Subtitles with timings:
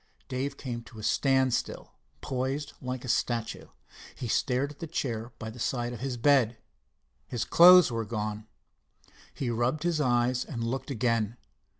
[0.27, 1.91] Dave came to a standstill,
[2.21, 3.67] posed like a statue.
[4.15, 6.57] He stared at the chair by the side of the bed.
[7.27, 8.47] His clothes were gone!
[9.31, 11.37] He rubbed his eyes and looked again.